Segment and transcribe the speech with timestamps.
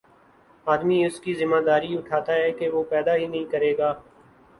[0.67, 3.93] آدمی اس کی ذمہ داری اٹھاتا ہے کہ وہ پیدا ہی نہیں کرے گا